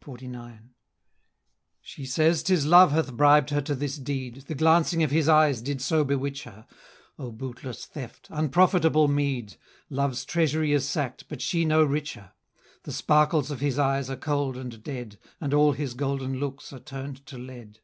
[0.00, 0.60] XLIX.
[1.82, 5.60] She says 'tis love hath bribed her to this deed, The glancing of his eyes
[5.60, 6.66] did so bewitch her.
[7.18, 8.26] O bootless theft!
[8.30, 9.56] unprofitable meed!
[9.90, 12.32] Love's treasury is sack'd, but she no richer;
[12.84, 16.80] The sparkles of his eyes are cold and dead, And all his golden looks are
[16.80, 17.80] turn'd to lead!